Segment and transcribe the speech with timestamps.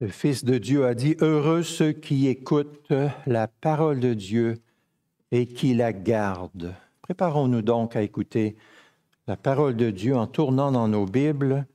[0.00, 2.92] Le Fils de Dieu a dit, Heureux ceux qui écoutent
[3.26, 4.62] la parole de Dieu
[5.32, 6.72] et qui la gardent.
[7.02, 8.56] Préparons-nous donc à écouter
[9.26, 11.66] la parole de Dieu en tournant dans nos Bibles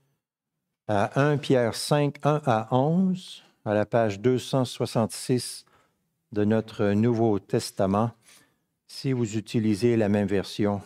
[0.88, 5.66] à 1 Pierre 5, 1 à 11, à la page 266
[6.32, 8.12] de notre Nouveau Testament,
[8.88, 10.82] si vous utilisez la même version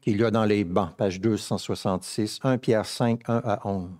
[0.00, 3.90] qu'il y a dans les bancs, page 266, 1 Pierre 5, 1 à 11.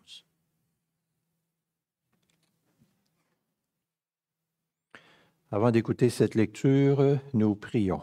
[5.52, 8.02] Avant d'écouter cette lecture, nous prions.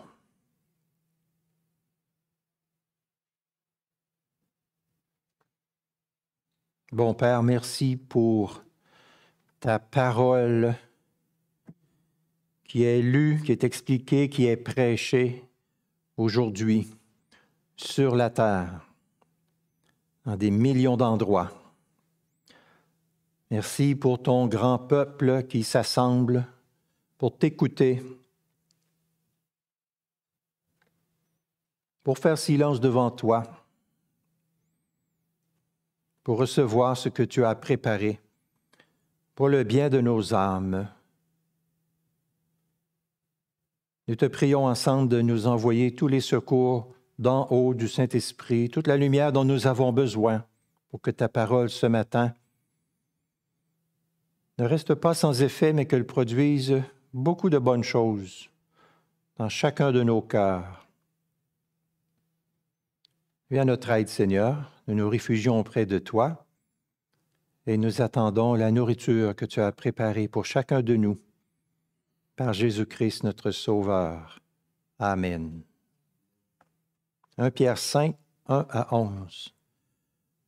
[6.91, 8.63] Bon Père, merci pour
[9.61, 10.75] ta parole
[12.66, 15.45] qui est lue, qui est expliquée, qui est prêchée
[16.17, 16.89] aujourd'hui
[17.77, 18.89] sur la terre,
[20.25, 21.52] dans des millions d'endroits.
[23.52, 26.45] Merci pour ton grand peuple qui s'assemble
[27.17, 28.03] pour t'écouter,
[32.03, 33.43] pour faire silence devant toi,
[36.23, 38.19] pour recevoir ce que tu as préparé
[39.35, 40.89] pour le bien de nos âmes.
[44.07, 48.88] Nous te prions ensemble de nous envoyer tous les secours d'en haut du Saint-Esprit, toute
[48.88, 50.45] la lumière dont nous avons besoin
[50.89, 52.33] pour que ta parole ce matin
[54.57, 56.81] ne reste pas sans effet, mais qu'elle produise
[57.13, 58.50] beaucoup de bonnes choses
[59.38, 60.88] dans chacun de nos cœurs.
[63.50, 64.72] Viens à notre aide, Seigneur.
[64.88, 66.45] Nous nous réfugions auprès de toi
[67.66, 71.19] et nous attendons la nourriture que tu as préparée pour chacun de nous
[72.35, 74.39] par Jésus-Christ notre Sauveur.
[75.00, 75.61] Amen.
[77.38, 78.16] 1 Pierre 5,
[78.47, 79.53] 1 à 11.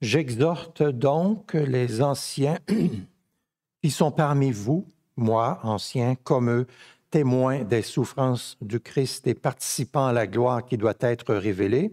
[0.02, 2.58] J'exhorte donc les anciens
[3.81, 4.88] qui sont parmi vous
[5.19, 6.68] moi, ancien, comme eux,
[7.12, 11.91] témoin des souffrances du Christ et participant à la gloire qui doit être révélée,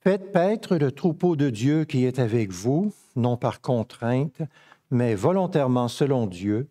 [0.00, 4.42] faites paître le troupeau de Dieu qui est avec vous, non par contrainte,
[4.90, 6.68] mais volontairement selon Dieu,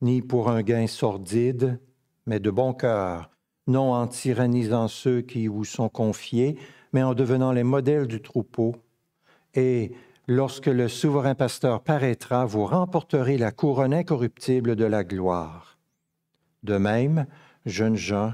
[0.00, 1.78] ni pour un gain sordide,
[2.26, 3.30] mais de bon cœur,
[3.66, 6.56] non en tyrannisant ceux qui vous sont confiés,
[6.92, 8.76] mais en devenant les modèles du troupeau,
[9.54, 9.92] et
[10.32, 15.78] lorsque le souverain pasteur paraîtra, vous remporterez la couronne incorruptible de la gloire.
[16.62, 17.26] De même,
[17.66, 18.32] jeunes gens,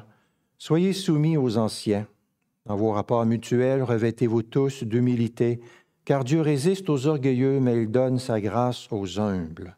[0.58, 2.06] soyez soumis aux anciens.
[2.66, 5.60] Dans vos rapports mutuels, revêtez-vous tous d'humilité,
[6.04, 9.76] car Dieu résiste aux orgueilleux, mais il donne sa grâce aux humbles.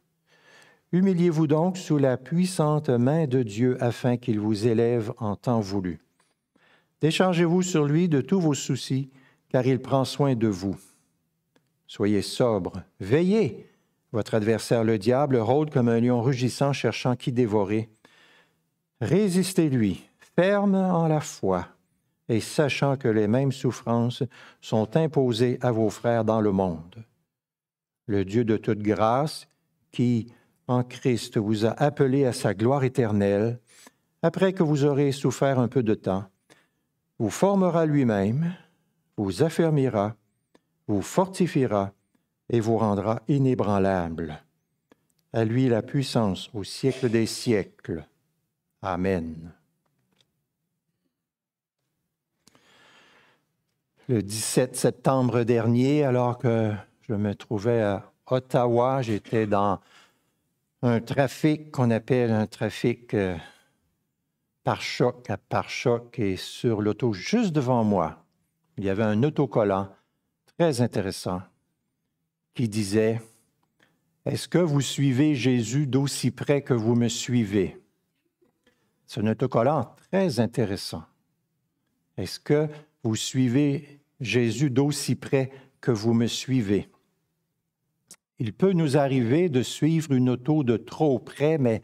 [0.93, 6.01] Humiliez-vous donc sous la puissante main de Dieu afin qu'il vous élève en temps voulu.
[7.01, 9.09] Déchargez-vous sur lui de tous vos soucis,
[9.49, 10.77] car il prend soin de vous.
[11.91, 13.67] Soyez sobre, veillez.
[14.13, 17.89] Votre adversaire, le diable, rôde comme un lion rugissant cherchant qui dévorer.
[19.01, 20.05] Résistez-lui,
[20.37, 21.67] ferme en la foi,
[22.29, 24.23] et sachant que les mêmes souffrances
[24.61, 27.05] sont imposées à vos frères dans le monde.
[28.07, 29.49] Le Dieu de toute grâce,
[29.91, 30.33] qui,
[30.69, 33.59] en Christ, vous a appelé à sa gloire éternelle,
[34.23, 36.27] après que vous aurez souffert un peu de temps,
[37.19, 38.55] vous formera lui-même,
[39.17, 40.15] vous affermira,
[40.91, 41.93] vous fortifiera
[42.49, 44.43] et vous rendra inébranlable.
[45.33, 48.05] À lui la puissance au siècle des siècles.
[48.83, 49.53] Amen.
[54.09, 59.79] Le 17 septembre dernier, alors que je me trouvais à Ottawa, j'étais dans
[60.83, 63.37] un trafic qu'on appelle un trafic euh,
[64.65, 68.25] par choc à par choc et sur l'auto juste devant moi,
[68.77, 69.89] il y avait un autocollant
[70.61, 71.41] très intéressant
[72.53, 73.23] qui disait,
[74.27, 77.81] Est-ce que vous suivez Jésus d'aussi près que vous me suivez?
[79.07, 81.03] C'est un autocollant très intéressant.
[82.19, 82.69] Est-ce que
[83.03, 85.51] vous suivez Jésus d'aussi près
[85.81, 86.91] que vous me suivez?
[88.39, 91.81] Il peut nous arriver de suivre une auto de trop près, mais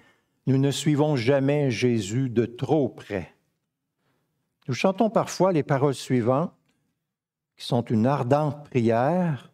[0.46, 3.34] nous ne suivons jamais Jésus de trop près.
[4.68, 6.52] Nous chantons parfois les paroles suivantes
[7.56, 9.50] qui sont une ardente prière.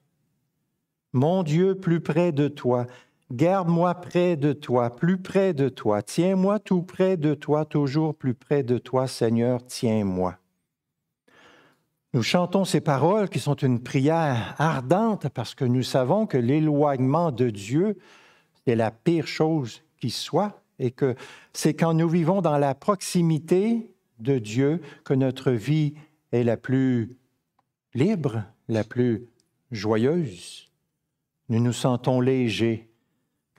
[1.13, 2.87] Mon Dieu, plus près de toi,
[3.31, 8.35] garde-moi près de toi, plus près de toi, tiens-moi tout près de toi, toujours plus
[8.35, 10.37] près de toi, Seigneur, tiens-moi.
[12.15, 17.33] Nous chantons ces paroles qui sont une prière ardente parce que nous savons que l'éloignement
[17.33, 17.99] de Dieu
[18.67, 21.15] est la pire chose qui soit et que
[21.55, 25.95] c'est quand nous vivons dans la proximité de Dieu que notre vie
[26.33, 27.17] est la plus
[27.95, 29.27] libre, la plus
[29.71, 30.71] joyeuse.
[31.49, 32.89] Nous nous sentons légers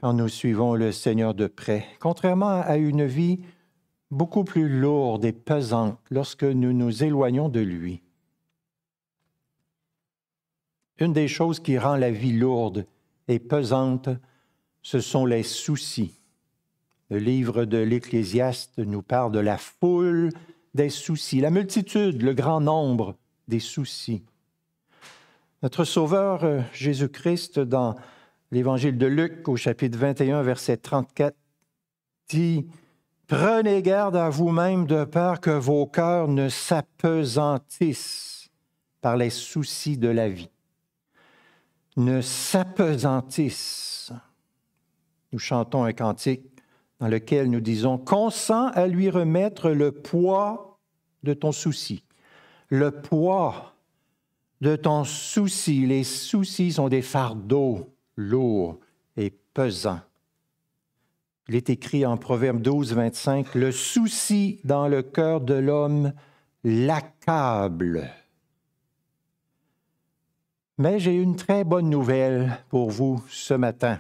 [0.02, 3.40] quand nous suivons le Seigneur de près, contrairement à une vie
[4.12, 8.02] beaucoup plus lourde et pesante lorsque nous nous éloignons de lui.
[11.00, 12.86] Une des choses qui rend la vie lourde
[13.28, 14.10] et pesante,
[14.82, 16.20] ce sont les soucis.
[17.10, 20.30] Le livre de l'Ecclésiaste nous parle de la foule
[20.74, 23.16] des soucis, la multitude, le grand nombre
[23.48, 24.24] des soucis.
[25.62, 27.96] Notre Sauveur euh, Jésus-Christ, dans
[28.52, 31.36] l'Évangile de Luc au chapitre 21, verset 34,
[32.30, 32.68] dit,
[33.28, 38.50] Prenez garde à vous-même de peur que vos cœurs ne s'apesantissent
[39.02, 40.50] par les soucis de la vie.
[41.98, 44.12] Ne s'apesantissent.
[45.32, 46.44] Nous chantons un cantique
[47.00, 50.80] dans lequel nous disons Consent à lui remettre le poids
[51.24, 52.04] de ton souci.
[52.74, 53.76] Le poids
[54.62, 55.86] de ton souci.
[55.86, 58.80] Les soucis sont des fardeaux lourds
[59.16, 60.00] et pesants.
[61.48, 66.14] Il est écrit en Proverbe 12, 25, Le souci dans le cœur de l'homme
[66.64, 68.10] l'accable.
[70.80, 74.00] Mais j'ai une très bonne nouvelle pour vous ce matin.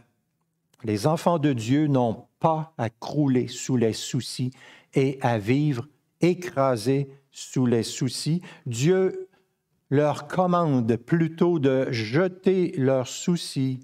[0.84, 4.52] Les enfants de Dieu n'ont pas à crouler sous les soucis
[4.96, 5.88] et à vivre
[6.22, 8.42] écrasés sous les soucis.
[8.66, 9.28] Dieu
[9.90, 13.82] leur commande plutôt de jeter leurs soucis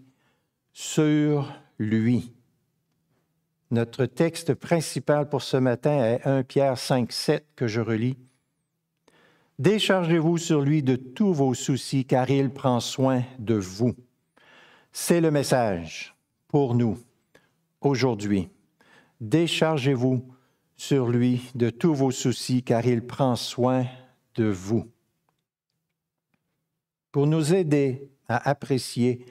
[0.71, 2.31] sur lui.
[3.71, 8.17] Notre texte principal pour ce matin est 1 Pierre 5, 7 que je relis.
[9.59, 13.93] Déchargez-vous sur lui de tous vos soucis, car il prend soin de vous.
[14.91, 16.15] C'est le message
[16.47, 16.97] pour nous
[17.81, 18.49] aujourd'hui.
[19.21, 20.25] Déchargez-vous
[20.79, 23.85] sur lui de tous vos soucis, car il prend soin
[24.35, 24.89] de vous.
[27.11, 29.25] Pour nous aider à apprécier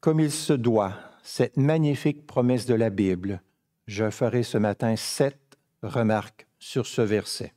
[0.00, 3.40] comme il se doit cette magnifique promesse de la Bible,
[3.86, 5.38] je ferai ce matin sept
[5.82, 7.54] remarques sur ce verset.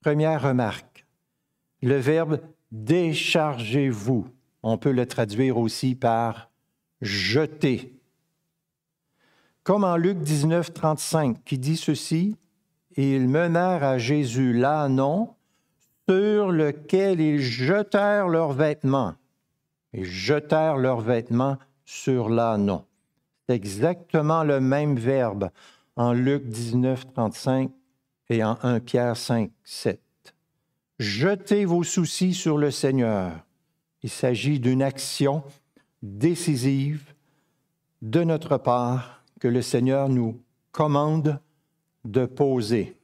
[0.00, 1.06] Première remarque,
[1.82, 4.28] le verbe déchargez-vous,
[4.62, 6.50] on peut le traduire aussi par
[7.00, 7.95] jeter.
[9.66, 12.36] Comme en Luc 19, 35, qui dit ceci,
[12.96, 15.34] ils menèrent à Jésus l'ânon
[16.08, 19.14] sur lequel ils jetèrent leurs vêtements.
[19.92, 22.84] Ils jetèrent leurs vêtements sur l'ânon.
[23.48, 25.50] C'est exactement le même verbe
[25.96, 27.72] en Luc 19, 35
[28.28, 30.00] et en 1 Pierre 5, 7.
[31.00, 33.32] Jetez vos soucis sur le Seigneur.
[34.04, 35.42] Il s'agit d'une action
[36.02, 37.14] décisive
[38.00, 40.40] de notre part que le Seigneur nous
[40.72, 41.40] commande
[42.04, 42.96] de poser.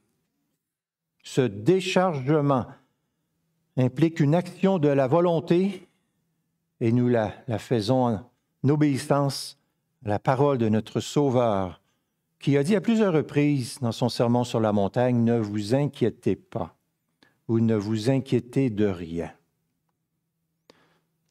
[1.23, 2.65] Ce déchargement
[3.77, 5.87] implique une action de la volonté
[6.79, 9.57] et nous la, faisons en obéissance
[10.03, 11.81] la parole de notre Sauveur,
[12.39, 16.35] qui a dit à plusieurs reprises dans son sermon sur la montagne, Ne vous inquiétez
[16.35, 16.75] pas
[17.47, 19.31] ou ne vous inquiétez de rien.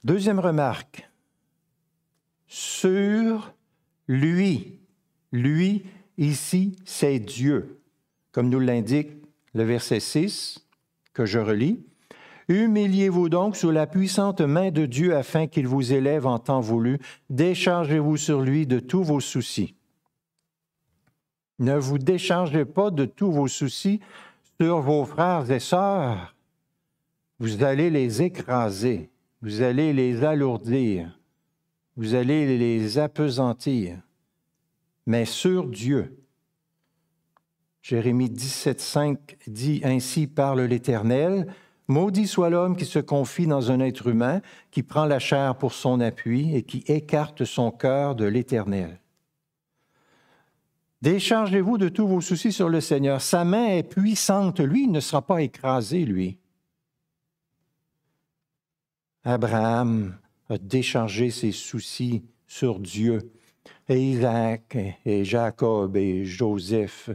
[0.04, 1.08] Deuxième remarque,
[2.46, 3.54] sur
[4.08, 4.81] lui.
[5.32, 5.84] Lui,
[6.18, 7.80] ici, c'est Dieu,
[8.30, 9.10] comme nous l'indique
[9.54, 10.66] le verset 6
[11.14, 11.84] que je relis.
[12.48, 16.98] Humiliez-vous donc sous la puissante main de Dieu afin qu'il vous élève en temps voulu.
[17.30, 19.74] Déchargez-vous sur lui de tous vos soucis.
[21.58, 24.00] Ne vous déchargez pas de tous vos soucis
[24.60, 26.34] sur vos frères et sœurs.
[27.38, 31.18] Vous allez les écraser, vous allez les alourdir,
[31.96, 33.98] vous allez les apesantir,
[35.06, 36.18] mais sur Dieu.
[37.82, 39.16] Jérémie 17,5
[39.48, 41.46] dit Ainsi parle l'Éternel
[41.88, 44.40] Maudit soit l'homme qui se confie dans un être humain,
[44.70, 49.00] qui prend la chair pour son appui et qui écarte son cœur de l'Éternel.
[51.02, 53.20] Déchargez-vous de tous vos soucis sur le Seigneur.
[53.20, 54.60] Sa main est puissante.
[54.60, 56.38] Lui, il ne sera pas écrasé, lui.
[59.24, 60.16] Abraham
[60.48, 63.32] a déchargé ses soucis sur Dieu.
[63.88, 67.10] Et Isaac et Jacob et Joseph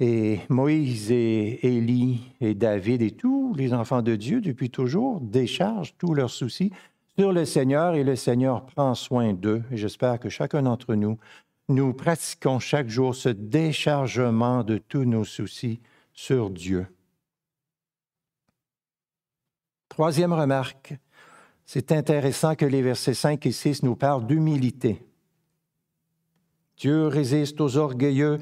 [0.00, 5.94] et Moïse et Élie et David et tous les enfants de Dieu depuis toujours déchargent
[5.98, 6.72] tous leurs soucis
[7.18, 9.64] sur le Seigneur et le Seigneur prend soin d'eux.
[9.72, 11.18] Et j'espère que chacun d'entre nous,
[11.68, 15.80] nous pratiquons chaque jour ce déchargement de tous nos soucis
[16.12, 16.86] sur Dieu.
[19.88, 20.94] Troisième remarque,
[21.68, 25.06] c'est intéressant que les versets 5 et 6 nous parlent d'humilité.
[26.78, 28.38] Dieu résiste aux orgueilleux,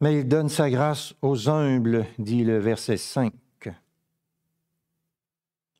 [0.00, 3.34] mais il donne sa grâce aux humbles, dit le verset 5.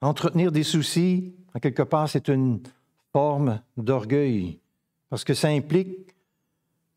[0.03, 2.61] Entretenir des soucis, en quelque part, c'est une
[3.11, 4.61] forme d'orgueil,
[5.09, 6.15] parce que ça implique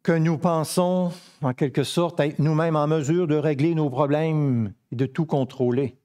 [0.03, 4.97] que nous pensons, en quelque sorte, être nous-mêmes en mesure de régler nos problèmes et
[4.97, 5.95] de tout contrôler.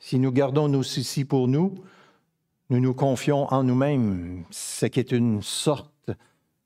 [0.00, 1.76] Si nous gardons nos soucis pour nous,
[2.70, 6.10] nous nous confions en nous-mêmes, ce qui est une sorte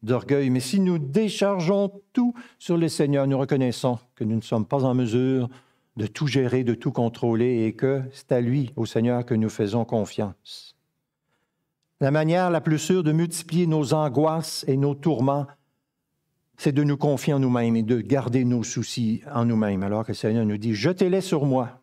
[0.02, 0.50] d'orgueil.
[0.50, 4.84] Mais si nous déchargeons tout sur le Seigneur, nous reconnaissons que nous ne sommes pas
[4.84, 5.48] en mesure
[5.96, 9.48] de tout gérer, de tout contrôler et que c'est à lui, au Seigneur, que nous
[9.48, 10.76] faisons confiance.
[12.00, 15.46] La manière la plus sûre de multiplier nos angoisses et nos tourments,
[16.58, 20.12] c'est de nous confier en nous-mêmes et de garder nos soucis en nous-mêmes, alors que
[20.12, 21.80] le Seigneur nous dit, jetez-les sur moi,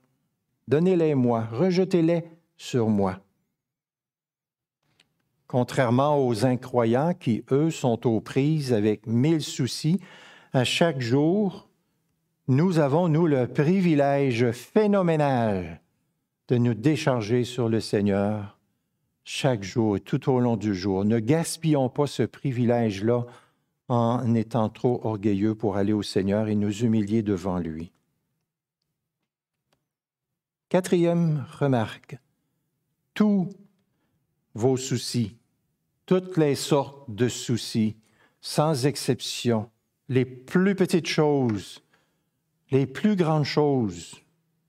[0.67, 2.23] donnez-les moi, rejetez-les
[2.55, 3.19] sur moi.
[5.51, 9.99] Contrairement aux incroyants qui, eux, sont aux prises avec mille soucis,
[10.53, 11.67] à chaque jour,
[12.47, 15.81] nous avons, nous, le privilège phénoménal
[16.47, 18.57] de nous décharger sur le Seigneur
[19.25, 21.03] chaque jour, tout au long du jour.
[21.03, 23.25] Ne gaspillons pas ce privilège-là
[23.89, 27.91] en étant trop orgueilleux pour aller au Seigneur et nous humilier devant lui.
[30.69, 32.17] Quatrième remarque,
[33.13, 33.49] tous
[34.53, 35.35] vos soucis,
[36.11, 37.95] toutes les sortes de soucis,
[38.41, 39.69] sans exception,
[40.09, 41.81] les plus petites choses,
[42.69, 44.15] les plus grandes choses,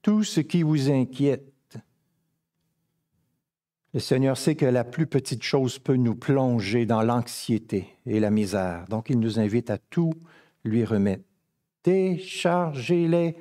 [0.03, 1.81] tout ce qui vous inquiète,
[3.93, 8.31] le Seigneur sait que la plus petite chose peut nous plonger dans l'anxiété et la
[8.31, 8.87] misère.
[8.89, 10.15] Donc, il nous invite à tout
[10.63, 11.25] lui remettre.
[11.83, 13.35] Déchargez-les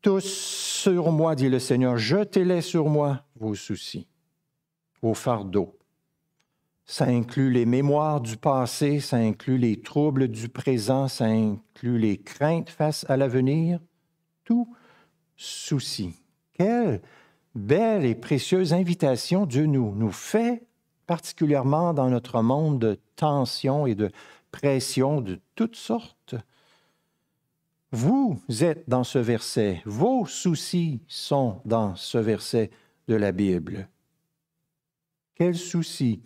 [0.00, 1.98] tous sur moi, dit le Seigneur.
[1.98, 4.08] Jetez-les sur moi, vos soucis,
[5.00, 5.78] vos fardeaux.
[6.84, 12.18] Ça inclut les mémoires du passé, ça inclut les troubles du présent, ça inclut les
[12.18, 13.78] craintes face à l'avenir.
[14.44, 14.74] Tout
[15.36, 16.14] souci.
[16.54, 17.00] Quel
[17.54, 20.66] belle et précieuse invitation Dieu nous, nous fait,
[21.06, 24.10] particulièrement dans notre monde de tension et de
[24.50, 26.34] pression de toutes sortes.
[27.90, 32.70] Vous êtes dans ce verset, vos soucis sont dans ce verset
[33.08, 33.88] de la Bible.
[35.34, 36.22] Quels soucis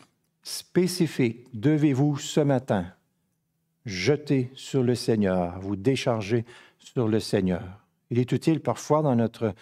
[0.46, 2.86] spécifiques devez-vous ce matin
[3.84, 6.44] jeter sur le Seigneur, vous décharger
[6.78, 7.84] sur le Seigneur?
[8.10, 9.54] Il est utile parfois dans notre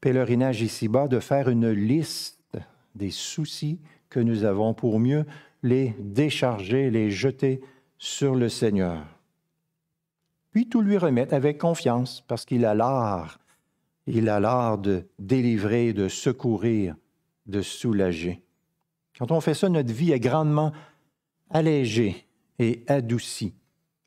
[0.00, 2.58] pèlerinage ici-bas de faire une liste
[2.96, 3.78] des soucis
[4.10, 5.24] que nous avons pour mieux
[5.62, 7.60] les décharger, les jeter
[7.96, 9.06] sur le Seigneur.
[10.50, 13.38] Puis tout lui remettre avec confiance parce qu'il a l'art,
[14.08, 16.96] il a l'art de délivrer, de secourir,
[17.46, 18.42] de soulager.
[19.22, 20.72] Quand on fait ça, notre vie est grandement
[21.48, 22.26] allégée
[22.58, 23.54] et adoucie.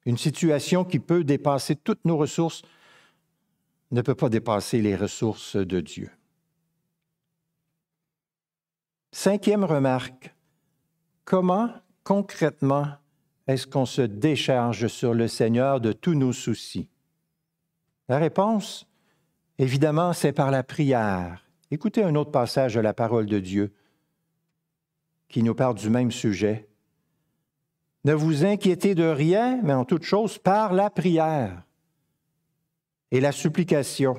[0.05, 2.63] Une situation qui peut dépasser toutes nos ressources
[3.91, 6.11] ne peut pas dépasser les ressources de Dieu.
[9.13, 10.35] Cinquième remarque,
[11.23, 11.69] comment
[12.03, 12.87] concrètement
[13.47, 16.89] est-ce qu'on se décharge sur le Seigneur de tous nos soucis?
[18.09, 18.85] La réponse,
[19.59, 21.45] évidemment, c'est par la prière.
[21.71, 23.73] Écoutez un autre passage de la parole de Dieu
[25.29, 26.67] qui nous parle du même sujet.
[28.03, 31.63] Ne vous inquiétez de rien, mais en toute chose, par la prière
[33.11, 34.15] et la supplication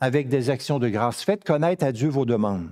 [0.00, 1.22] avec des actions de grâce.
[1.22, 2.70] Faites connaître à Dieu vos demandes.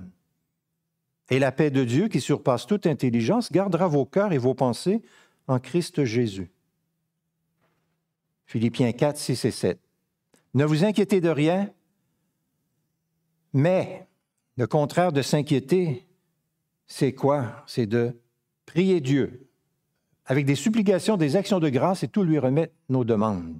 [1.29, 5.01] Et la paix de Dieu, qui surpasse toute intelligence, gardera vos cœurs et vos pensées
[5.47, 6.51] en Christ Jésus.
[8.45, 9.79] Philippiens 4, 6 et 7.
[10.55, 11.69] Ne vous inquiétez de rien,
[13.53, 14.07] mais
[14.57, 16.07] le contraire de s'inquiéter,
[16.89, 17.63] c'est quoi?
[17.67, 18.19] C'est de
[18.65, 19.47] prier Dieu
[20.25, 23.57] avec des supplications, des actions de grâce et tout lui remettre nos demandes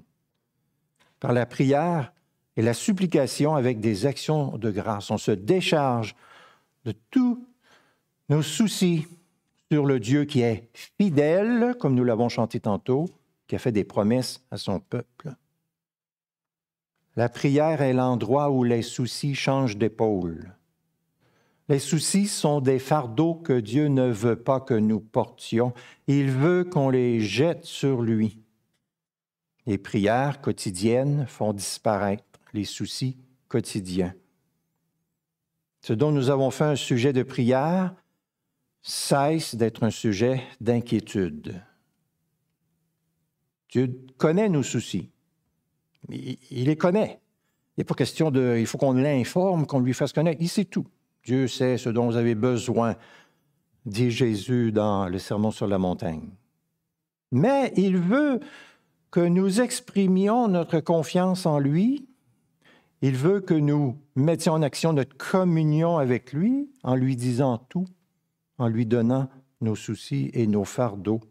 [1.19, 2.11] par la prière
[2.57, 5.09] et la supplication avec des actions de grâce.
[5.11, 6.15] On se décharge
[6.85, 7.43] de tous
[8.29, 9.07] nos soucis
[9.71, 13.09] sur le Dieu qui est fidèle, comme nous l'avons chanté tantôt,
[13.47, 15.33] qui a fait des promesses à son peuple.
[17.15, 20.55] La prière est l'endroit où les soucis changent d'épaule.
[21.69, 25.71] Les soucis sont des fardeaux que Dieu ne veut pas que nous portions.
[26.07, 28.39] Il veut qu'on les jette sur lui.
[29.67, 32.23] Les prières quotidiennes font disparaître
[32.53, 34.15] les soucis quotidiens.
[35.81, 37.93] Ce dont nous avons fait un sujet de prière
[38.81, 41.61] cesse d'être un sujet d'inquiétude.
[43.69, 45.11] Dieu connaît nos soucis.
[46.09, 47.19] Il les connaît.
[47.77, 48.57] Il n'est pas question de.
[48.59, 50.41] Il faut qu'on l'informe, qu'on lui fasse connaître.
[50.41, 50.87] Il sait tout.
[51.23, 52.95] Dieu sait ce dont vous avez besoin,
[53.85, 56.29] dit Jésus dans le Sermon sur la montagne.
[57.31, 58.39] Mais il veut
[59.11, 62.07] que nous exprimions notre confiance en lui.
[63.01, 67.87] Il veut que nous mettions en action notre communion avec lui en lui disant tout,
[68.57, 69.29] en lui donnant
[69.61, 71.21] nos soucis et nos fardeaux.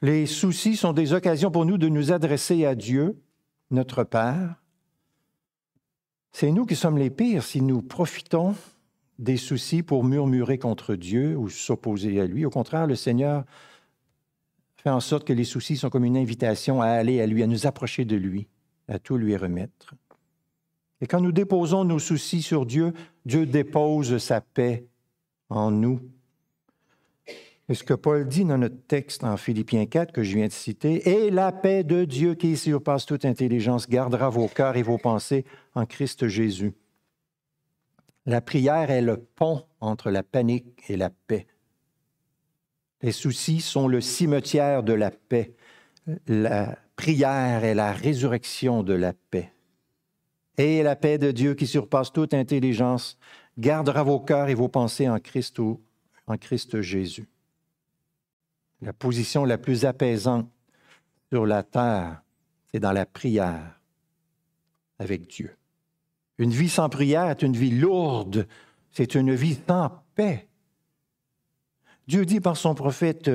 [0.00, 3.20] Les soucis sont des occasions pour nous de nous adresser à Dieu,
[3.70, 4.54] notre Père.
[6.30, 8.54] C'est nous qui sommes les pires si nous profitons
[9.18, 12.44] des soucis pour murmurer contre Dieu ou s'opposer à lui.
[12.44, 13.44] Au contraire, le Seigneur
[14.76, 17.46] fait en sorte que les soucis sont comme une invitation à aller à lui, à
[17.46, 18.46] nous approcher de lui,
[18.86, 19.94] à tout lui remettre.
[21.00, 22.92] Et quand nous déposons nos soucis sur Dieu,
[23.24, 24.86] Dieu dépose sa paix
[25.48, 26.00] en nous.
[27.68, 30.52] Et ce que Paul dit dans notre texte en Philippiens 4 que je viens de
[30.52, 34.96] citer, et la paix de Dieu qui surpasse toute intelligence gardera vos cœurs et vos
[34.96, 35.44] pensées
[35.74, 36.72] en Christ Jésus.
[38.28, 41.46] La prière est le pont entre la panique et la paix.
[43.00, 45.54] Les soucis sont le cimetière de la paix.
[46.26, 49.54] La prière est la résurrection de la paix.
[50.58, 53.18] Et la paix de Dieu qui surpasse toute intelligence
[53.56, 55.58] gardera vos cœurs et vos pensées en Christ,
[56.26, 57.30] en Christ Jésus.
[58.82, 60.50] La position la plus apaisante
[61.32, 62.20] sur la terre,
[62.70, 63.80] c'est dans la prière
[64.98, 65.56] avec Dieu.
[66.38, 68.46] Une vie sans prière est une vie lourde,
[68.92, 70.48] c'est une vie sans paix.
[72.06, 73.30] Dieu dit par son prophète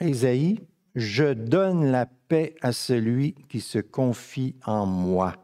[0.00, 0.60] Ésaïe,
[0.94, 5.34] Je donne la paix à celui qui se confie en moi.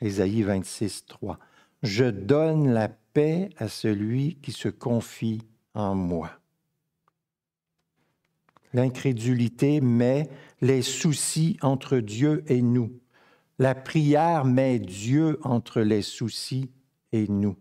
[0.00, 1.38] Ésaïe 26, 3.
[1.82, 5.42] Je donne la paix à celui qui se confie
[5.74, 6.30] en moi.
[8.72, 10.28] L'incrédulité met
[10.60, 12.92] les soucis entre Dieu et nous.
[13.58, 16.70] La prière met Dieu entre les soucis
[17.12, 17.56] et nous.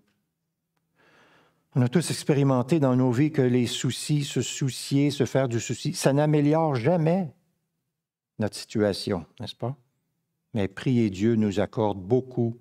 [1.75, 5.59] On a tous expérimenté dans nos vies que les soucis, se soucier, se faire du
[5.59, 7.33] souci, ça n'améliore jamais
[8.39, 9.77] notre situation, n'est-ce pas?
[10.55, 12.57] mais prier Dieu nous accorde beaucoup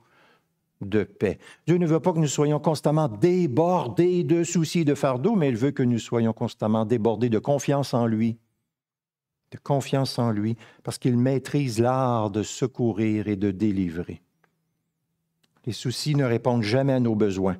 [0.80, 1.38] de paix.
[1.66, 5.56] Dieu ne veut pas que nous soyons constamment débordés de soucis, de fardeaux, mais il
[5.56, 8.36] veut que nous soyons constamment débordés de confiance en lui,
[9.58, 14.22] confiance en lui, parce qu'il maîtrise l'art de secourir et de délivrer.
[15.66, 17.58] Les soucis ne répondent jamais à nos besoins.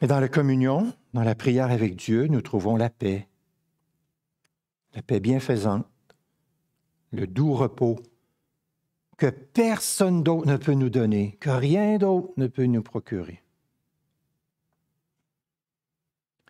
[0.00, 3.28] Mais dans la communion, dans la prière avec Dieu, nous trouvons la paix,
[4.94, 5.86] la paix bienfaisante,
[7.10, 7.96] le doux repos
[9.16, 13.42] que personne d'autre ne peut nous donner, que rien d'autre ne peut nous procurer.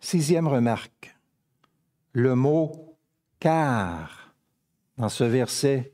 [0.01, 1.17] Sixième remarque,
[2.13, 2.88] le mot
[3.39, 4.35] car
[4.97, 5.93] dans ce verset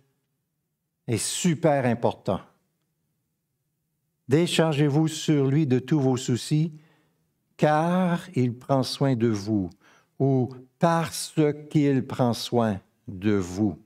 [1.07, 2.40] est super important.
[4.28, 6.72] Déchargez-vous sur lui de tous vos soucis,
[7.57, 9.68] car il prend soin de vous,
[10.18, 11.35] ou parce
[11.70, 13.78] qu'il prend soin de vous.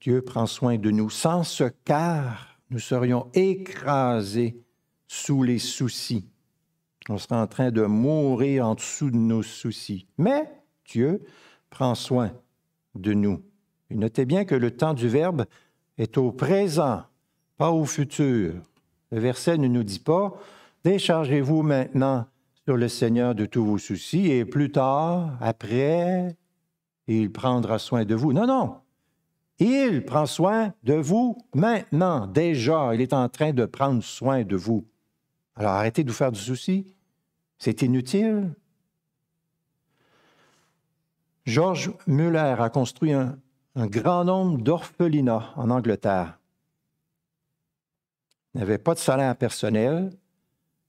[0.00, 1.08] Dieu prend soin de nous.
[1.08, 4.62] Sans ce car, nous serions écrasés
[5.06, 6.28] sous les soucis.
[7.08, 10.06] On serait en train de mourir en dessous de nos soucis.
[10.18, 11.22] Mais Dieu
[11.70, 12.32] prend soin
[12.94, 13.42] de nous.
[13.90, 15.44] Et notez bien que le temps du Verbe
[15.98, 17.02] est au présent,
[17.56, 18.54] pas au futur.
[19.10, 20.32] Le verset ne nous dit pas
[20.84, 22.26] Déchargez-vous maintenant
[22.64, 26.36] sur le Seigneur de tous vos soucis et plus tard, après,
[27.06, 28.32] il prendra soin de vous.
[28.32, 28.76] Non, non.
[29.58, 32.94] Il prend soin de vous maintenant, déjà.
[32.94, 34.84] Il est en train de prendre soin de vous.
[35.54, 36.94] Alors arrêtez de vous faire du souci.
[37.58, 38.50] C'est inutile.
[41.46, 43.36] George Muller a construit un,
[43.76, 46.38] grand nombre d'orphelinats en Angleterre.
[48.54, 50.10] Il n'avait pas de salaire personnel.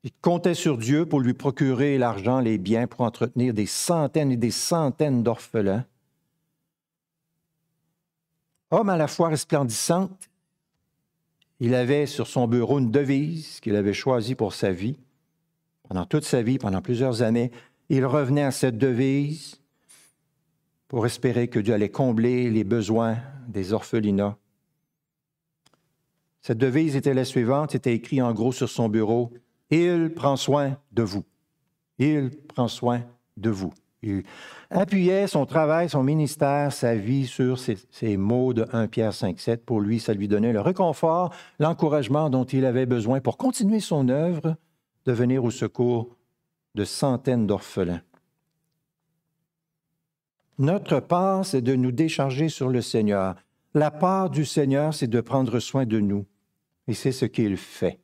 [0.03, 4.37] Il comptait sur Dieu pour lui procurer l'argent, les biens, pour entretenir des centaines et
[4.37, 5.83] des centaines d'orphelins.
[8.71, 10.29] Homme à la fois resplendissante,
[11.59, 14.99] il avait sur son bureau une devise qu'il avait choisie pour sa vie.
[15.87, 17.51] Pendant toute sa vie, pendant plusieurs années,
[17.89, 19.59] il revenait à cette devise
[20.95, 23.17] pour espérer que Dieu allait combler les besoins
[23.49, 24.37] des orphelinats.
[26.41, 29.33] Cette devise était la suivante, c'était écrit en gros sur son bureau,
[29.69, 31.25] Il prend soin de vous.
[31.99, 33.01] Il prend soin
[33.35, 33.73] de vous.
[34.03, 34.23] Il
[34.69, 39.65] appuyait son travail, son ministère, sa vie sur ces, mots de 1 Pierre 5, 7.
[39.65, 44.07] Pour lui, ça lui donnait le réconfort, l'encouragement dont il avait besoin pour continuer son
[44.07, 44.55] œuvre
[45.05, 46.15] de venir au secours
[46.73, 47.99] de centaines d'orphelins.
[50.57, 53.35] Notre part, c'est de nous décharger sur le Seigneur.
[53.73, 56.25] La part du Seigneur, c'est de prendre soin de nous.
[56.87, 57.99] Et c'est ce qu'il fait.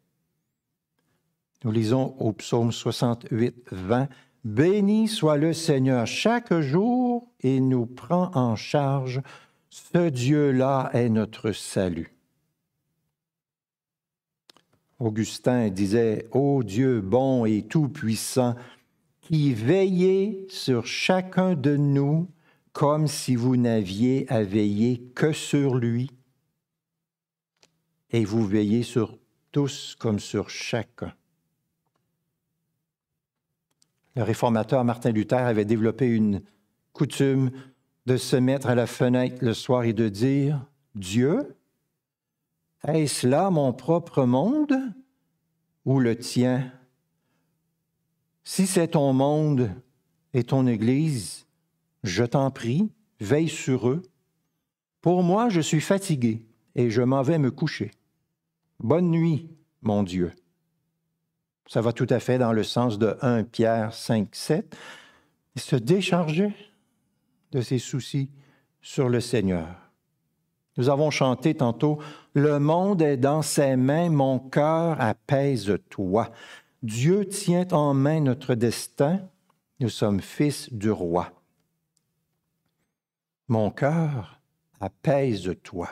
[1.64, 4.10] Nous lisons au psaume 68, 20.
[4.44, 9.22] Béni soit le Seigneur chaque jour et nous prend en charge.
[9.70, 12.14] Ce Dieu-là est notre salut.
[15.00, 18.56] Augustin disait, Ô Dieu bon et tout-puissant,
[19.22, 22.28] qui veillez sur chacun de nous
[22.74, 26.12] comme si vous n'aviez à veiller que sur lui,
[28.12, 29.18] et vous veillez sur
[29.52, 31.14] tous comme sur chacun.
[34.16, 36.42] Le réformateur Martin Luther avait développé une
[36.92, 37.52] coutume
[38.06, 41.56] de se mettre à la fenêtre le soir et de dire, Dieu,
[42.84, 44.76] est-ce là mon propre monde
[45.86, 46.72] ou le tien?
[48.44, 49.72] Si c'est ton monde
[50.34, 51.46] et ton Église,
[52.04, 54.02] je t'en prie, veille sur eux.
[55.02, 57.92] Pour moi, je suis fatigué et je m'en vais me coucher.
[58.80, 59.50] Bonne nuit,
[59.82, 60.32] mon Dieu.
[61.68, 64.76] Ça va tout à fait dans le sens de 1 Pierre 5, 7.
[65.56, 66.54] se décharger
[67.52, 68.30] de ses soucis
[68.82, 69.68] sur le Seigneur.
[70.78, 72.00] Nous avons chanté tantôt,
[72.34, 76.32] Le monde est dans ses mains, mon cœur apaise-toi.
[76.82, 79.20] Dieu tient en main notre destin,
[79.80, 81.41] nous sommes fils du roi.
[83.52, 84.40] Mon cœur
[84.80, 85.90] apaise-toi.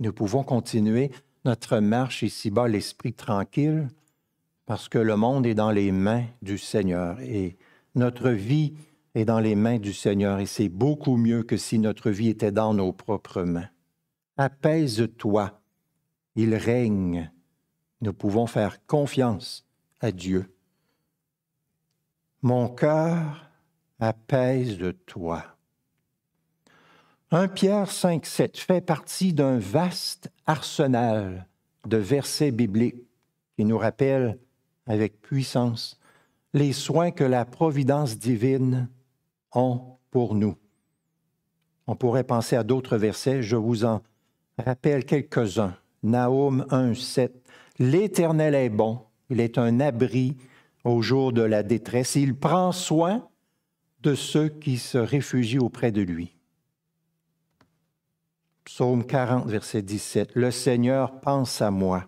[0.00, 1.10] Nous pouvons continuer
[1.44, 3.88] notre marche ici-bas, l'esprit tranquille,
[4.64, 7.58] parce que le monde est dans les mains du Seigneur et
[7.94, 8.72] notre vie
[9.14, 12.52] est dans les mains du Seigneur et c'est beaucoup mieux que si notre vie était
[12.52, 13.68] dans nos propres mains.
[14.38, 15.60] Apaise-toi,
[16.36, 17.30] il règne.
[18.00, 19.68] Nous pouvons faire confiance
[20.00, 20.50] à Dieu.
[22.40, 23.50] Mon cœur
[24.00, 25.57] apaise-toi.
[27.30, 31.46] 1 Pierre 5, 7 fait partie d'un vaste arsenal
[31.86, 33.04] de versets bibliques
[33.54, 34.38] qui nous rappellent
[34.86, 36.00] avec puissance
[36.54, 38.88] les soins que la providence divine
[39.52, 40.56] ont pour nous.
[41.86, 44.00] On pourrait penser à d'autres versets, je vous en
[44.56, 45.76] rappelle quelques-uns.
[46.02, 47.44] Naum 1, 7.
[47.78, 50.38] L'Éternel est bon, il est un abri
[50.82, 53.28] au jour de la détresse, il prend soin
[54.00, 56.37] de ceux qui se réfugient auprès de lui.
[58.68, 60.32] Psaume 40, verset 17.
[60.34, 62.06] Le Seigneur pense à moi.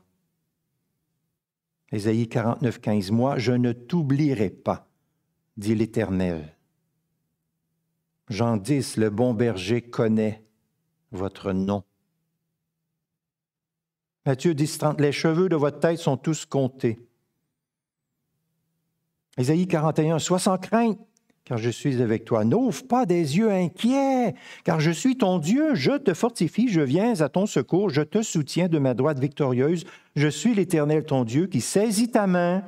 [1.91, 3.11] Ésaïe 49, 15.
[3.13, 4.87] Moi, je ne t'oublierai pas,
[5.57, 6.55] dit l'Éternel.
[8.29, 10.45] Jean 10, le bon berger connaît
[11.13, 11.83] votre nom.
[14.27, 15.01] Matthieu 10, 30.
[15.01, 17.01] Les cheveux de votre tête sont tous comptés.
[19.39, 20.99] Ésaïe 41, sois sans crainte,
[21.51, 22.45] car je suis avec toi.
[22.45, 27.21] N'ouvre pas des yeux inquiets, car je suis ton Dieu, je te fortifie, je viens
[27.21, 29.85] à ton secours, je te soutiens de ma droite victorieuse.
[30.15, 32.63] Je suis l'Éternel, ton Dieu, qui saisit ta main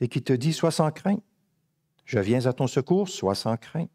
[0.00, 1.22] et qui te dit, sois sans crainte.
[2.04, 3.88] Je viens à ton secours, sois sans crainte.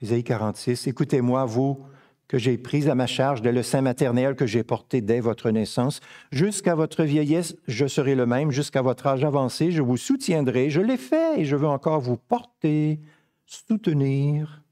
[0.00, 1.86] Ésaïe 46, écoutez-moi, vous
[2.32, 5.50] que j'ai pris à ma charge dès le sein maternel que j'ai porté dès votre
[5.50, 6.00] naissance.
[6.30, 8.50] Jusqu'à votre vieillesse, je serai le même.
[8.50, 10.70] Jusqu'à votre âge avancé, je vous soutiendrai.
[10.70, 13.00] Je l'ai fait et je veux encore vous porter,
[13.44, 14.62] soutenir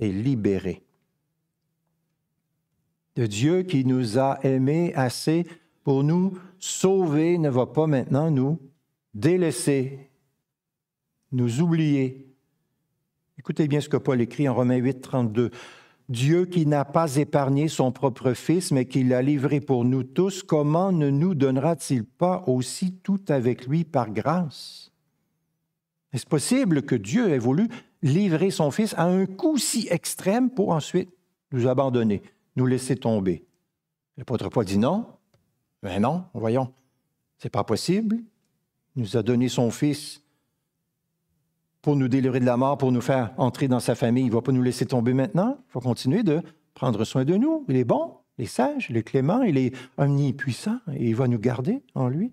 [0.00, 0.82] et libérer.
[3.14, 5.46] De Dieu qui nous a aimés assez
[5.82, 8.60] pour nous sauver ne va pas maintenant nous
[9.14, 10.10] délaisser,
[11.32, 12.34] nous oublier.
[13.38, 15.50] Écoutez bien ce que Paul écrit en Romains 8, 32.
[16.08, 20.42] Dieu qui n'a pas épargné son propre Fils, mais qui l'a livré pour nous tous,
[20.42, 24.92] comment ne nous donnera-t-il pas aussi tout avec lui par grâce?
[26.12, 27.68] Est-ce possible que Dieu ait voulu
[28.02, 31.10] livrer son Fils à un coup si extrême pour ensuite
[31.50, 32.22] nous abandonner,
[32.54, 33.44] nous laisser tomber?
[34.16, 35.06] L'apôtre Paul dit non.
[35.82, 36.72] Mais non, voyons,
[37.38, 38.16] c'est pas possible.
[38.94, 40.22] Il nous a donné son Fils
[41.86, 44.24] pour nous délivrer de la mort, pour nous faire entrer dans sa famille.
[44.24, 45.56] Il ne va pas nous laisser tomber maintenant.
[45.68, 46.42] Il faut continuer de
[46.74, 47.64] prendre soin de nous.
[47.68, 51.28] Il est bon, il est sage, il est clément, il est omnipuissant et il va
[51.28, 52.32] nous garder en lui.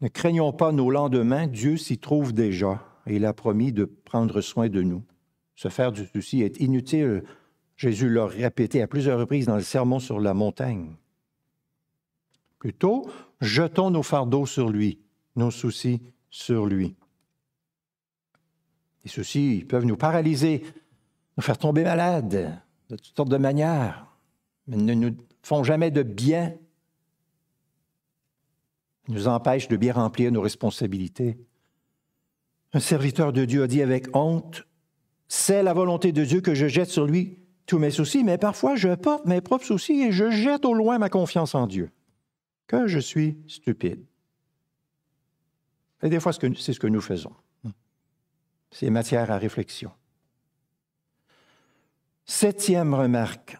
[0.00, 4.40] Ne craignons pas nos lendemains, Dieu s'y trouve déjà et il a promis de prendre
[4.40, 5.04] soin de nous.
[5.54, 7.22] Se faire du souci est inutile.
[7.76, 10.96] Jésus l'a répété à plusieurs reprises dans le sermon sur la montagne.
[12.58, 13.08] Plutôt,
[13.40, 14.98] jetons nos fardeaux sur lui,
[15.36, 16.96] nos soucis sur lui.
[19.04, 20.64] Et ceux-ci peuvent nous paralyser,
[21.36, 24.06] nous faire tomber malades de toutes sortes de manières,
[24.66, 26.54] mais ne nous font jamais de bien,
[29.08, 31.38] ils nous empêchent de bien remplir nos responsabilités.
[32.72, 34.66] Un serviteur de Dieu a dit avec honte,
[35.28, 38.76] c'est la volonté de Dieu que je jette sur lui tous mes soucis, mais parfois
[38.76, 41.90] je porte mes propres soucis et je jette au loin ma confiance en Dieu.
[42.66, 44.04] Que je suis stupide.
[46.02, 47.32] Et des fois, c'est ce que nous faisons.
[48.74, 49.92] C'est matière à réflexion.
[52.24, 53.56] Septième remarque.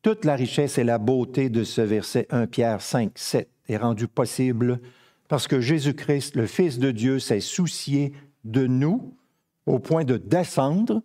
[0.00, 4.08] Toute la richesse et la beauté de ce verset 1 Pierre 5, 7 est rendue
[4.08, 4.80] possible
[5.28, 9.14] parce que Jésus-Christ, le Fils de Dieu, s'est soucié de nous
[9.66, 11.02] au point de descendre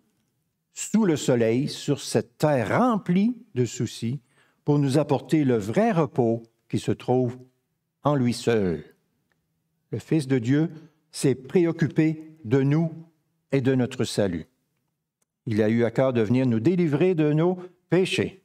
[0.72, 4.22] sous le soleil sur cette terre remplie de soucis
[4.64, 7.36] pour nous apporter le vrai repos qui se trouve
[8.04, 8.82] en lui seul.
[9.90, 10.70] Le Fils de Dieu
[11.12, 12.90] s'est préoccupé de nous
[13.54, 14.46] et de notre salut.
[15.46, 18.42] Il a eu à cœur de venir nous délivrer de nos péchés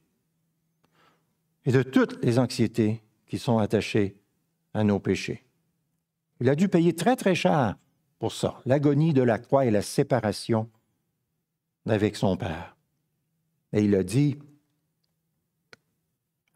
[1.66, 4.18] et de toutes les anxiétés qui sont attachées
[4.76, 5.46] à nos péchés.
[6.42, 7.76] Il a dû payer très, très cher
[8.20, 10.70] pour ça, l'agonie de la croix et la séparation
[11.88, 12.78] avec son Père.
[13.74, 14.38] Et il a dit,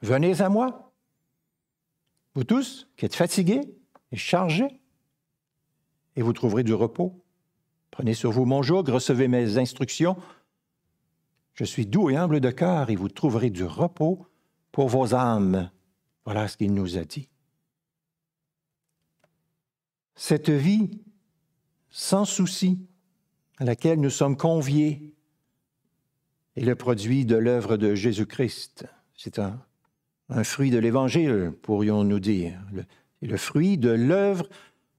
[0.01, 0.93] Venez à moi,
[2.35, 3.61] vous tous qui êtes fatigués
[4.11, 4.79] et chargés,
[6.15, 7.22] et vous trouverez du repos.
[7.93, 10.17] Prenez sur vous mon joug, recevez mes instructions.
[11.53, 14.25] Je suis doux et humble de cœur, et vous trouverez du repos
[14.71, 15.69] pour vos âmes.
[16.25, 17.29] Voilà ce qu'il nous a dit.
[20.15, 21.01] Cette vie
[21.91, 22.79] sans souci
[23.59, 25.13] à laquelle nous sommes conviés
[26.55, 28.87] est le produit de l'œuvre de Jésus-Christ.
[29.15, 29.63] C'est un,
[30.43, 32.59] fruit de l'Évangile, pourrions-nous dire.
[33.19, 34.49] C'est le fruit de l'œuvre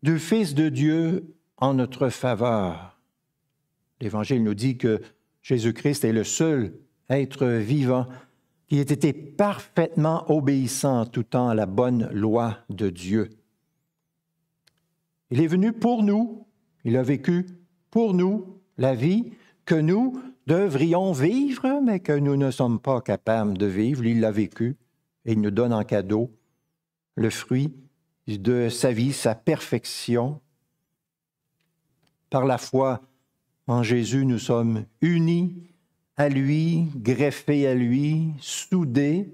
[0.04, 2.98] du Fils de Dieu en notre faveur.
[4.00, 5.00] L'Évangile nous dit que
[5.42, 6.74] Jésus-Christ est le seul
[7.08, 8.06] être vivant
[8.68, 13.30] qui ait été parfaitement obéissant tout temps à la bonne loi de Dieu.
[15.30, 16.46] Il est venu pour nous,
[16.84, 17.46] il a vécu
[17.90, 19.32] pour nous la vie
[19.64, 24.04] que nous devrions vivre, mais que nous ne sommes pas capables de vivre.
[24.04, 24.76] Il l'a vécu
[25.24, 26.30] et il nous donne en cadeau
[27.16, 27.74] le fruit
[28.26, 30.40] de sa vie, sa perfection.
[32.34, 33.00] Par la foi
[33.68, 35.70] en Jésus, nous sommes unis
[36.16, 39.32] à lui, greffés à lui, soudés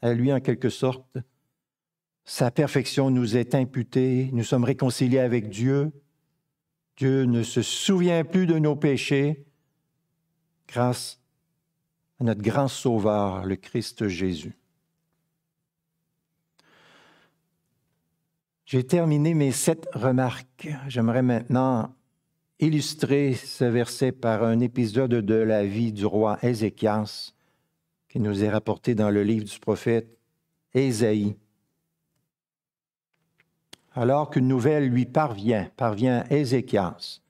[0.00, 1.18] à lui en quelque sorte.
[2.24, 5.92] Sa perfection nous est imputée, nous sommes réconciliés avec Dieu.
[6.96, 9.46] Dieu ne se souvient plus de nos péchés
[10.66, 11.20] grâce
[12.18, 14.56] à notre grand Sauveur, le Christ Jésus.
[18.64, 20.68] J'ai terminé mes sept remarques.
[20.88, 21.94] J'aimerais maintenant
[22.62, 27.32] illustrer ce verset par un épisode de la vie du roi Ézéchias
[28.08, 30.16] qui nous est rapporté dans le livre du prophète
[30.72, 31.34] Ésaïe.
[33.94, 37.20] Alors qu'une nouvelle lui parvient, parvient Ézéchias,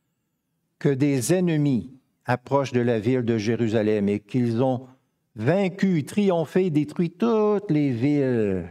[0.79, 1.95] que des ennemis
[2.27, 4.87] approchent de la ville de Jérusalem et qu'ils ont
[5.35, 8.69] vaincu, triomphé, détruit toutes les villes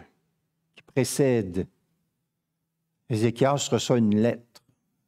[0.75, 1.65] qui précèdent.
[3.09, 4.61] Ézéchias reçoit une lettre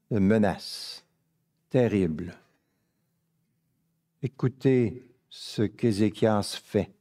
[0.09, 1.02] de menace
[1.73, 2.35] terrible.
[4.21, 6.91] Écoutez ce qu'Ézéchias fait.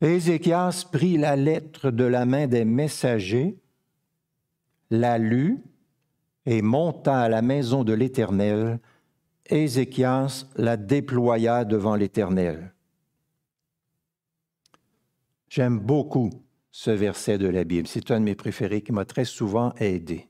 [0.00, 3.58] Ézéchias prit la lettre de la main des messagers,
[4.90, 5.58] la lut
[6.46, 8.78] et monta à la maison de l'Éternel
[9.46, 12.72] Ézéchias la déploya devant l'Éternel.
[15.48, 16.30] J'aime beaucoup
[16.70, 17.88] ce verset de la Bible.
[17.88, 20.28] C'est un de mes préférés qui m'a très souvent aidé.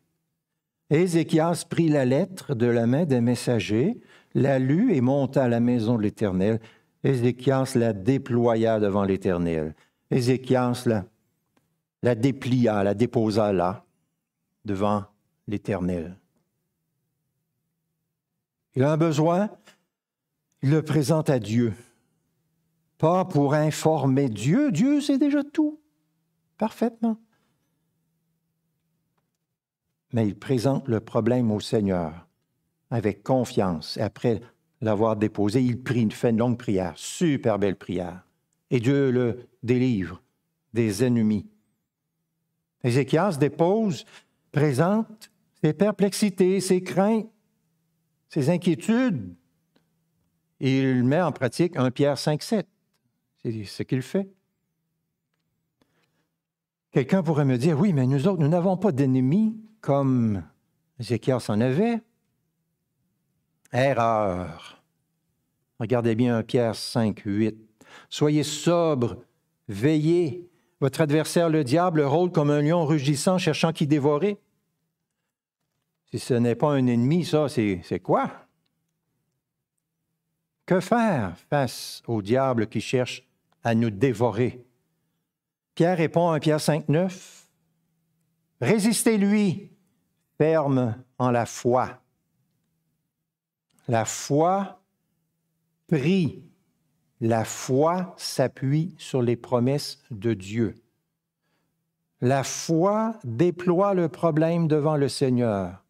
[0.91, 4.01] Ézéchias prit la lettre de la main des messagers,
[4.35, 6.61] la lut et monta à la maison de l'Éternel.
[7.05, 9.75] Ézéchias la déploya devant l'Éternel.
[10.11, 11.05] Ézéchias la,
[12.03, 13.85] la déplia, la déposa là,
[14.65, 15.05] devant
[15.47, 16.17] l'Éternel.
[18.75, 19.51] Il a un besoin,
[20.63, 21.75] il le présente à Dieu.
[22.97, 25.81] Pas pour informer Dieu, Dieu sait déjà tout,
[26.57, 27.19] parfaitement.
[30.13, 32.27] Mais il présente le problème au Seigneur
[32.91, 33.99] avec confiance.
[33.99, 34.41] Après
[34.81, 38.25] l'avoir déposé, il prie, il fait une longue prière, super belle prière.
[38.71, 40.23] Et Dieu le délivre
[40.73, 41.47] des ennemis.
[42.85, 44.05] Ézéchias dépose,
[44.53, 45.31] présente
[45.63, 47.29] ses perplexités, ses craintes
[48.29, 49.35] ses inquiétudes,
[50.61, 52.67] il met en pratique un Pierre 5, 7.
[53.43, 54.29] C'est ce qu'il fait.
[56.91, 60.45] Quelqu'un pourrait me dire, oui, mais nous autres, nous n'avons pas d'ennemis comme
[61.01, 62.01] Ézéchias en avait.
[63.73, 64.83] Erreur.
[65.79, 67.57] Regardez bien Pierre 5, 8.
[68.09, 69.17] Soyez sobre,
[69.69, 70.49] veillez.
[70.81, 74.39] Votre adversaire, le diable, rôde comme un lion rugissant, cherchant qui dévorer.
[76.11, 78.31] Si ce n'est pas un ennemi, ça, c'est quoi?
[80.65, 83.27] Que faire face au diable qui cherche
[83.65, 84.65] à nous dévorer?
[85.75, 87.48] Pierre répond à Pierre 5, 9.
[88.61, 89.71] Résistez-lui,
[90.37, 92.01] ferme en la foi.
[93.87, 94.81] La foi
[95.87, 96.45] prie.
[97.21, 100.75] La foi s'appuie sur les promesses de Dieu.
[102.21, 105.85] La foi déploie le problème devant le Seigneur.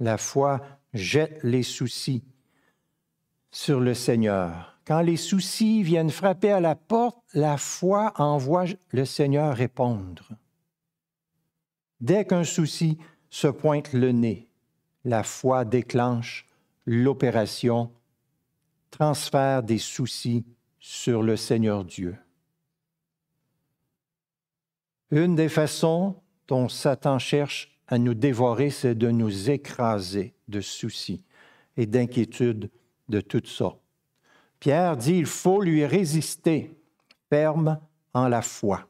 [0.00, 0.60] La foi
[0.94, 2.24] jette les soucis
[3.50, 4.78] sur le Seigneur.
[4.84, 10.28] Quand les soucis viennent frapper à la porte, la foi envoie le Seigneur répondre.
[12.02, 12.98] Dès qu'un souci
[13.30, 14.48] se pointe le nez,
[15.04, 16.48] la foi déclenche
[16.84, 17.92] l'opération,
[18.90, 20.44] transfert des soucis
[20.80, 22.16] sur le Seigneur Dieu.
[25.12, 26.16] Une des façons
[26.48, 31.24] dont Satan cherche à nous dévorer, c'est de nous écraser de soucis
[31.76, 32.68] et d'inquiétudes
[33.08, 33.80] de toutes sortes.
[34.58, 36.76] Pierre dit, il faut lui résister,
[37.30, 37.78] ferme
[38.12, 38.88] en la foi.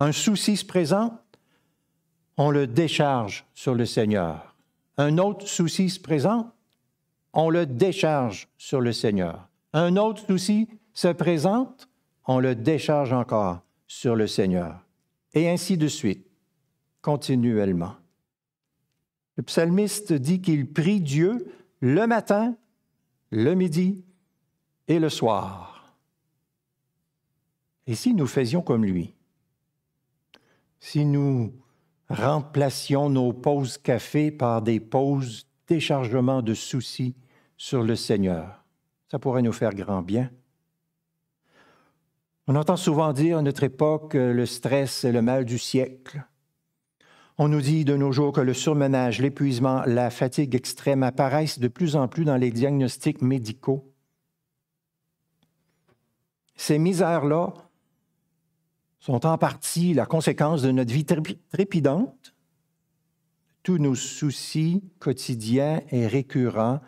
[0.00, 1.12] Un souci se présente,
[2.36, 4.54] on le décharge sur le Seigneur.
[4.98, 6.52] Un autre souci se présente,
[7.32, 9.48] on le décharge sur le Seigneur.
[9.72, 11.88] Un autre souci se présente,
[12.26, 14.84] on le décharge encore sur le Seigneur.
[15.34, 16.26] Et ainsi de suite,
[17.02, 17.94] continuellement.
[19.36, 22.56] Le psalmiste dit qu'il prie Dieu le matin,
[23.30, 24.02] le midi
[24.88, 25.94] et le soir.
[27.86, 29.14] Et si nous faisions comme lui,
[30.80, 31.52] si nous
[32.08, 37.14] remplacions nos pauses café par des pauses déchargement de soucis
[37.56, 38.64] sur le Seigneur,
[39.10, 40.30] ça pourrait nous faire grand bien.
[42.48, 46.24] On entend souvent dire à notre époque que le stress est le mal du siècle.
[47.38, 51.68] On nous dit de nos jours que le surmenage, l'épuisement, la fatigue extrême apparaissent de
[51.68, 53.92] plus en plus dans les diagnostics médicaux.
[56.54, 57.52] Ces misères-là
[59.06, 62.34] sont en partie la conséquence de notre vie trépidante,
[63.62, 66.80] tous nos soucis quotidiens et récurrents,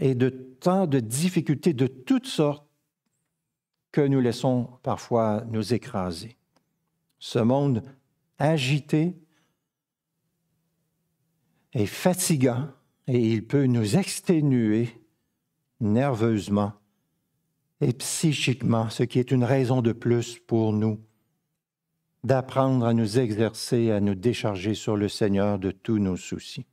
[0.00, 2.66] et de tant de difficultés de toutes sortes
[3.90, 6.38] que nous laissons parfois nous écraser.
[7.18, 7.82] Ce monde
[8.38, 9.14] agité
[11.74, 12.70] est fatigant
[13.06, 14.88] et il peut nous exténuer
[15.80, 16.72] nerveusement
[17.82, 20.98] et psychiquement, ce qui est une raison de plus pour nous
[22.24, 26.66] d'apprendre à nous exercer, à nous décharger sur le Seigneur de tous nos soucis.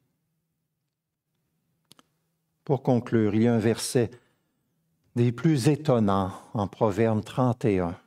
[2.64, 4.12] Pour conclure, il y a un verset
[5.16, 7.98] des plus étonnants en Proverbe 31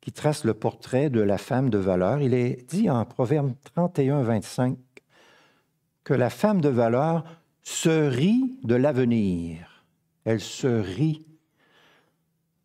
[0.00, 2.20] qui trace le portrait de la femme de valeur.
[2.20, 4.78] Il est dit en Proverbe 31, 25
[6.04, 7.24] que la femme de valeur
[7.64, 9.84] se rit de l'avenir.
[10.24, 11.24] Elle se rit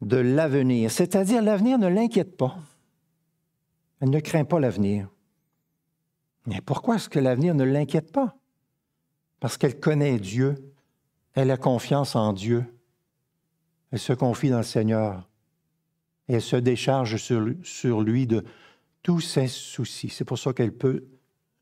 [0.01, 2.57] de l'avenir, c'est-à-dire l'avenir ne l'inquiète pas.
[4.01, 5.09] Elle ne craint pas l'avenir.
[6.47, 8.35] Mais pourquoi est-ce que l'avenir ne l'inquiète pas?
[9.39, 10.55] Parce qu'elle connaît Dieu,
[11.33, 12.65] elle a confiance en Dieu,
[13.91, 15.29] elle se confie dans le Seigneur
[16.27, 18.43] et elle se décharge sur, sur lui de
[19.03, 20.09] tous ses soucis.
[20.09, 21.05] C'est pour ça qu'elle peut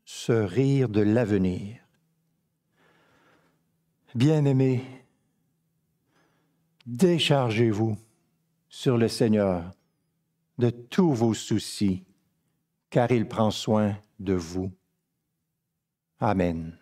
[0.04, 1.76] se rire de l'avenir.
[4.14, 4.84] Bien-aimés,
[6.86, 7.96] déchargez-vous
[8.68, 9.70] sur le Seigneur
[10.58, 12.04] de tous vos soucis,
[12.90, 14.72] car il prend soin de vous.
[16.18, 16.79] Amen.